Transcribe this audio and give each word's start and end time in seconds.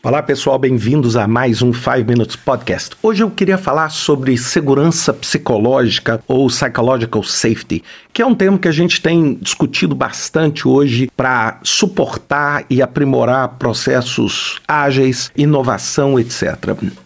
Olá 0.00 0.22
pessoal, 0.22 0.56
bem-vindos 0.60 1.16
a 1.16 1.26
mais 1.26 1.60
um 1.60 1.72
5 1.72 2.06
Minutes 2.06 2.36
Podcast. 2.36 2.94
Hoje 3.02 3.24
eu 3.24 3.30
queria 3.32 3.58
falar 3.58 3.88
sobre 3.88 4.38
segurança 4.38 5.12
psicológica 5.12 6.22
ou 6.28 6.46
psychological 6.46 7.24
safety, 7.24 7.82
que 8.12 8.22
é 8.22 8.26
um 8.26 8.32
termo 8.32 8.60
que 8.60 8.68
a 8.68 8.72
gente 8.72 9.02
tem 9.02 9.34
discutido 9.42 9.96
bastante 9.96 10.68
hoje 10.68 11.10
para 11.16 11.58
suportar 11.64 12.64
e 12.70 12.80
aprimorar 12.80 13.56
processos 13.58 14.60
ágeis, 14.68 15.32
inovação, 15.36 16.16
etc. 16.16 16.54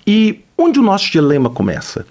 E 0.06 0.40
onde 0.56 0.78
o 0.78 0.82
nosso 0.82 1.10
dilema 1.10 1.48
começa? 1.48 2.04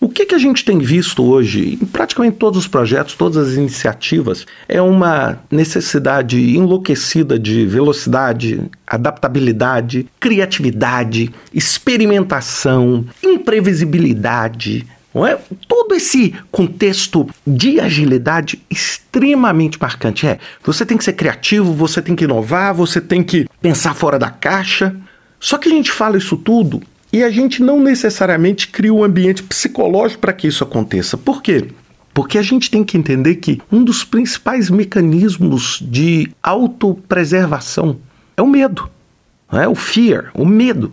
O 0.00 0.08
que, 0.08 0.26
que 0.26 0.34
a 0.34 0.38
gente 0.38 0.64
tem 0.64 0.78
visto 0.78 1.24
hoje 1.24 1.78
em 1.80 1.86
praticamente 1.86 2.36
todos 2.36 2.58
os 2.58 2.66
projetos, 2.66 3.14
todas 3.14 3.48
as 3.48 3.54
iniciativas, 3.54 4.44
é 4.68 4.82
uma 4.82 5.38
necessidade 5.50 6.38
enlouquecida 6.56 7.38
de 7.38 7.64
velocidade, 7.64 8.62
adaptabilidade, 8.86 10.06
criatividade, 10.18 11.32
experimentação, 11.52 13.04
imprevisibilidade. 13.22 14.86
Não 15.14 15.24
é? 15.24 15.38
Todo 15.68 15.94
esse 15.94 16.34
contexto 16.50 17.28
de 17.46 17.78
agilidade 17.78 18.60
extremamente 18.68 19.80
marcante. 19.80 20.26
É, 20.26 20.40
você 20.62 20.84
tem 20.84 20.98
que 20.98 21.04
ser 21.04 21.12
criativo, 21.12 21.72
você 21.72 22.02
tem 22.02 22.16
que 22.16 22.24
inovar, 22.24 22.74
você 22.74 23.00
tem 23.00 23.22
que 23.22 23.46
pensar 23.62 23.94
fora 23.94 24.18
da 24.18 24.28
caixa. 24.28 24.94
Só 25.38 25.56
que 25.56 25.68
a 25.68 25.72
gente 25.72 25.92
fala 25.92 26.18
isso 26.18 26.36
tudo 26.36 26.82
e 27.14 27.22
a 27.22 27.30
gente 27.30 27.62
não 27.62 27.78
necessariamente 27.78 28.66
cria 28.66 28.92
um 28.92 29.04
ambiente 29.04 29.40
psicológico 29.40 30.20
para 30.20 30.32
que 30.32 30.48
isso 30.48 30.64
aconteça. 30.64 31.16
Por 31.16 31.40
quê? 31.40 31.68
Porque 32.12 32.36
a 32.38 32.42
gente 32.42 32.68
tem 32.68 32.82
que 32.82 32.98
entender 32.98 33.36
que 33.36 33.62
um 33.70 33.84
dos 33.84 34.02
principais 34.02 34.68
mecanismos 34.68 35.78
de 35.80 36.28
autopreservação 36.42 37.98
é 38.36 38.42
o 38.42 38.48
medo, 38.48 38.90
é 39.52 39.68
o 39.68 39.76
fear, 39.76 40.32
o 40.34 40.44
medo. 40.44 40.90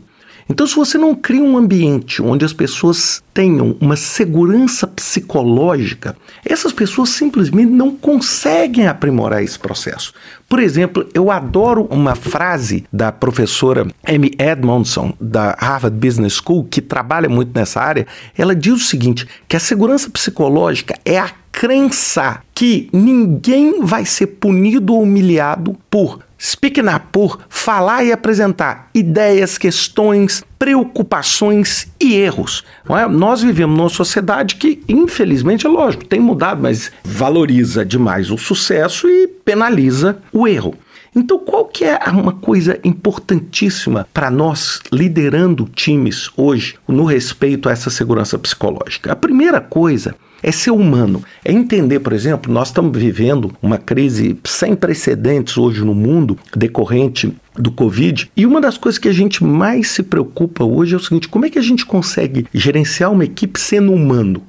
Então, 0.51 0.67
se 0.67 0.75
você 0.75 0.97
não 0.97 1.15
cria 1.15 1.41
um 1.41 1.55
ambiente 1.55 2.21
onde 2.21 2.43
as 2.43 2.51
pessoas 2.51 3.23
tenham 3.33 3.73
uma 3.79 3.95
segurança 3.95 4.85
psicológica, 4.85 6.13
essas 6.43 6.73
pessoas 6.73 7.07
simplesmente 7.07 7.71
não 7.71 7.95
conseguem 7.95 8.85
aprimorar 8.85 9.41
esse 9.41 9.57
processo. 9.57 10.13
Por 10.49 10.59
exemplo, 10.59 11.07
eu 11.13 11.31
adoro 11.31 11.87
uma 11.89 12.15
frase 12.15 12.83
da 12.91 13.13
professora 13.13 13.87
Amy 14.05 14.33
Edmondson, 14.37 15.13
da 15.21 15.55
Harvard 15.57 15.95
Business 15.95 16.33
School, 16.33 16.65
que 16.65 16.81
trabalha 16.81 17.29
muito 17.29 17.57
nessa 17.57 17.79
área. 17.79 18.05
Ela 18.37 18.53
diz 18.53 18.73
o 18.73 18.79
seguinte: 18.79 19.25
que 19.47 19.55
a 19.55 19.59
segurança 19.59 20.09
psicológica 20.09 20.99
é 21.05 21.17
a 21.17 21.31
crença 21.49 22.41
que 22.53 22.89
ninguém 22.91 23.81
vai 23.85 24.03
ser 24.03 24.27
punido 24.27 24.95
ou 24.95 25.03
humilhado 25.03 25.77
por 25.89 26.19
Speaking 26.43 26.87
up 26.87 27.05
por 27.11 27.45
falar 27.49 28.03
e 28.03 28.11
apresentar 28.11 28.89
ideias, 28.95 29.59
questões, 29.59 30.43
preocupações 30.61 31.87
e 31.99 32.13
erros. 32.13 32.63
É? 32.87 33.07
Nós 33.07 33.41
vivemos 33.41 33.75
numa 33.75 33.89
sociedade 33.89 34.57
que, 34.57 34.79
infelizmente, 34.87 35.65
é 35.65 35.69
lógico, 35.69 36.05
tem 36.05 36.19
mudado, 36.19 36.61
mas 36.61 36.91
valoriza 37.03 37.83
demais 37.83 38.29
o 38.29 38.37
sucesso 38.37 39.09
e 39.09 39.27
penaliza 39.27 40.19
o 40.31 40.47
erro. 40.47 40.75
Então, 41.15 41.39
qual 41.39 41.65
que 41.65 41.83
é 41.83 41.97
uma 42.11 42.33
coisa 42.33 42.79
importantíssima 42.83 44.07
para 44.13 44.29
nós 44.29 44.79
liderando 44.93 45.67
times 45.73 46.29
hoje 46.37 46.75
no 46.87 47.05
respeito 47.05 47.67
a 47.67 47.71
essa 47.71 47.89
segurança 47.89 48.37
psicológica? 48.37 49.11
A 49.11 49.15
primeira 49.15 49.59
coisa 49.59 50.15
é 50.43 50.51
ser 50.51 50.71
humano. 50.71 51.23
É 51.43 51.51
entender, 51.51 51.99
por 51.99 52.13
exemplo, 52.13 52.53
nós 52.53 52.67
estamos 52.67 52.97
vivendo 52.97 53.51
uma 53.61 53.77
crise 53.77 54.37
sem 54.43 54.75
precedentes 54.75 55.57
hoje 55.57 55.83
no 55.83 55.93
mundo, 55.93 56.37
decorrente 56.55 57.33
do 57.55 57.71
Covid. 57.71 58.31
E 58.35 58.45
uma 58.45 58.61
das 58.61 58.77
coisas 58.77 58.97
que 58.97 59.09
a 59.09 59.13
gente 59.13 59.43
mais 59.43 59.89
se 59.89 60.03
preocupa 60.03 60.63
hoje 60.63 60.93
é 60.93 60.97
o 60.97 61.01
seguinte: 61.01 61.27
como 61.27 61.45
é 61.45 61.49
que 61.49 61.59
a 61.59 61.63
gente 61.63 61.85
consegue 61.85 62.47
gerenciar 62.53 63.11
uma 63.11 63.25
equipe 63.25 63.59
sendo 63.59 63.93
humano? 63.93 64.43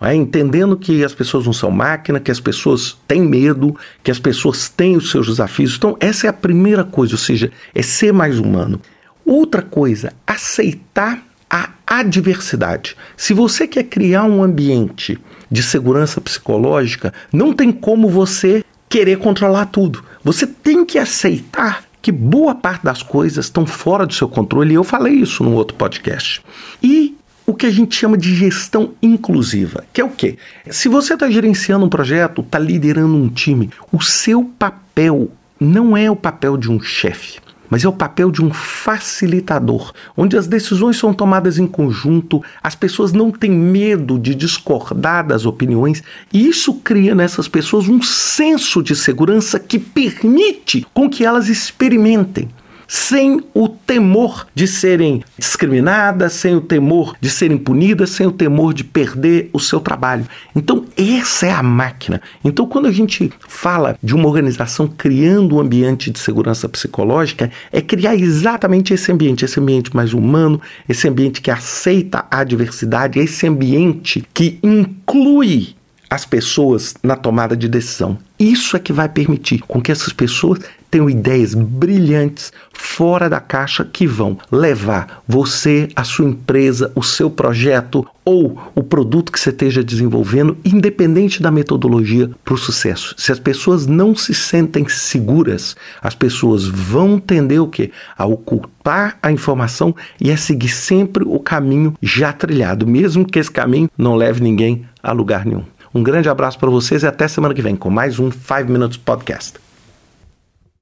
É, 0.00 0.14
entendendo 0.14 0.76
que 0.76 1.02
as 1.02 1.12
pessoas 1.12 1.44
não 1.44 1.52
são 1.52 1.72
máquina, 1.72 2.20
que 2.20 2.30
as 2.30 2.38
pessoas 2.38 2.96
têm 3.08 3.20
medo, 3.20 3.76
que 4.02 4.12
as 4.12 4.18
pessoas 4.20 4.68
têm 4.68 4.96
os 4.96 5.10
seus 5.10 5.26
desafios. 5.26 5.74
Então, 5.76 5.96
essa 5.98 6.28
é 6.28 6.30
a 6.30 6.32
primeira 6.32 6.84
coisa, 6.84 7.14
ou 7.14 7.18
seja, 7.18 7.50
é 7.74 7.82
ser 7.82 8.12
mais 8.12 8.38
humano. 8.38 8.80
Outra 9.24 9.60
coisa, 9.60 10.12
aceitar 10.24 11.20
a 11.50 11.70
adversidade. 11.84 12.96
Se 13.16 13.34
você 13.34 13.66
quer 13.66 13.84
criar 13.84 14.24
um 14.24 14.42
ambiente 14.42 15.18
de 15.50 15.62
segurança 15.62 16.20
psicológica, 16.20 17.12
não 17.32 17.52
tem 17.52 17.72
como 17.72 18.08
você 18.08 18.64
querer 18.88 19.18
controlar 19.18 19.66
tudo. 19.66 20.04
Você 20.22 20.46
tem 20.46 20.84
que 20.84 20.98
aceitar 20.98 21.87
que 22.00 22.12
boa 22.12 22.54
parte 22.54 22.84
das 22.84 23.02
coisas 23.02 23.46
estão 23.46 23.66
fora 23.66 24.06
do 24.06 24.14
seu 24.14 24.28
controle, 24.28 24.72
e 24.72 24.76
eu 24.76 24.84
falei 24.84 25.14
isso 25.14 25.42
num 25.42 25.54
outro 25.54 25.76
podcast. 25.76 26.42
E 26.82 27.16
o 27.46 27.54
que 27.54 27.66
a 27.66 27.70
gente 27.70 27.94
chama 27.94 28.16
de 28.16 28.34
gestão 28.34 28.92
inclusiva, 29.02 29.84
que 29.92 30.00
é 30.00 30.04
o 30.04 30.10
quê? 30.10 30.36
Se 30.70 30.88
você 30.88 31.14
está 31.14 31.30
gerenciando 31.30 31.86
um 31.86 31.88
projeto, 31.88 32.42
está 32.42 32.58
liderando 32.58 33.16
um 33.16 33.28
time, 33.28 33.70
o 33.90 34.02
seu 34.02 34.44
papel 34.58 35.30
não 35.58 35.96
é 35.96 36.10
o 36.10 36.16
papel 36.16 36.56
de 36.56 36.70
um 36.70 36.80
chefe 36.80 37.40
mas 37.70 37.84
é 37.84 37.88
o 37.88 37.92
papel 37.92 38.30
de 38.30 38.42
um 38.42 38.52
facilitador, 38.52 39.92
onde 40.16 40.36
as 40.36 40.46
decisões 40.46 40.96
são 40.96 41.12
tomadas 41.12 41.58
em 41.58 41.66
conjunto, 41.66 42.42
as 42.62 42.74
pessoas 42.74 43.12
não 43.12 43.30
têm 43.30 43.50
medo 43.50 44.18
de 44.18 44.34
discordar 44.34 45.26
das 45.26 45.44
opiniões, 45.46 46.02
e 46.32 46.46
isso 46.46 46.74
cria 46.74 47.14
nessas 47.14 47.48
pessoas 47.48 47.88
um 47.88 48.02
senso 48.02 48.82
de 48.82 48.94
segurança 48.94 49.58
que 49.58 49.78
permite 49.78 50.86
com 50.92 51.08
que 51.08 51.24
elas 51.24 51.48
experimentem 51.48 52.48
sem 52.88 53.44
o 53.52 53.68
temor 53.68 54.46
de 54.54 54.66
serem 54.66 55.22
discriminadas, 55.36 56.32
sem 56.32 56.56
o 56.56 56.60
temor 56.60 57.14
de 57.20 57.28
serem 57.28 57.58
punidas, 57.58 58.10
sem 58.10 58.26
o 58.26 58.32
temor 58.32 58.72
de 58.72 58.82
perder 58.82 59.50
o 59.52 59.60
seu 59.60 59.78
trabalho. 59.78 60.26
Então, 60.56 60.86
essa 60.96 61.46
é 61.46 61.50
a 61.50 61.62
máquina. 61.62 62.22
Então, 62.42 62.66
quando 62.66 62.86
a 62.86 62.92
gente 62.92 63.30
fala 63.46 63.98
de 64.02 64.14
uma 64.14 64.26
organização 64.26 64.88
criando 64.88 65.56
um 65.56 65.60
ambiente 65.60 66.10
de 66.10 66.18
segurança 66.18 66.66
psicológica, 66.66 67.50
é 67.70 67.82
criar 67.82 68.16
exatamente 68.16 68.94
esse 68.94 69.12
ambiente, 69.12 69.44
esse 69.44 69.60
ambiente 69.60 69.94
mais 69.94 70.14
humano, 70.14 70.58
esse 70.88 71.06
ambiente 71.06 71.42
que 71.42 71.50
aceita 71.50 72.24
a 72.30 72.42
diversidade, 72.42 73.18
esse 73.18 73.46
ambiente 73.46 74.24
que 74.32 74.58
inclui 74.62 75.76
as 76.08 76.24
pessoas 76.24 76.94
na 77.02 77.16
tomada 77.16 77.54
de 77.54 77.68
decisão. 77.68 78.18
Isso 78.38 78.76
é 78.76 78.80
que 78.80 78.92
vai 78.92 79.08
permitir 79.08 79.62
com 79.66 79.82
que 79.82 79.90
essas 79.90 80.12
pessoas 80.12 80.60
tenham 80.88 81.10
ideias 81.10 81.54
brilhantes 81.54 82.52
fora 82.72 83.28
da 83.28 83.40
caixa 83.40 83.84
que 83.84 84.06
vão 84.06 84.38
levar 84.50 85.22
você, 85.26 85.88
a 85.94 86.04
sua 86.04 86.26
empresa, 86.26 86.92
o 86.94 87.02
seu 87.02 87.28
projeto 87.28 88.06
ou 88.24 88.56
o 88.76 88.82
produto 88.82 89.32
que 89.32 89.40
você 89.40 89.50
esteja 89.50 89.82
desenvolvendo, 89.82 90.56
independente 90.64 91.42
da 91.42 91.50
metodologia, 91.50 92.30
para 92.44 92.54
o 92.54 92.58
sucesso. 92.58 93.14
Se 93.18 93.32
as 93.32 93.40
pessoas 93.40 93.86
não 93.86 94.14
se 94.14 94.32
sentem 94.32 94.88
seguras, 94.88 95.76
as 96.00 96.14
pessoas 96.14 96.64
vão 96.64 97.18
tender 97.18 97.60
o 97.60 97.66
quê? 97.68 97.90
A 98.16 98.24
ocultar 98.24 99.18
a 99.20 99.32
informação 99.32 99.94
e 100.20 100.30
a 100.30 100.36
seguir 100.36 100.68
sempre 100.68 101.24
o 101.26 101.40
caminho 101.40 101.94
já 102.00 102.32
trilhado, 102.32 102.86
mesmo 102.86 103.26
que 103.26 103.38
esse 103.38 103.50
caminho 103.50 103.90
não 103.98 104.14
leve 104.14 104.40
ninguém 104.42 104.86
a 105.02 105.10
lugar 105.10 105.44
nenhum. 105.44 105.64
Um 105.94 106.02
grande 106.02 106.28
abraço 106.28 106.58
para 106.58 106.70
vocês 106.70 107.02
e 107.02 107.06
até 107.06 107.26
semana 107.28 107.54
que 107.54 107.62
vem 107.62 107.76
com 107.76 107.90
mais 107.90 108.18
um 108.18 108.30
5 108.30 108.70
Minutes 108.70 108.98
Podcast. 108.98 109.67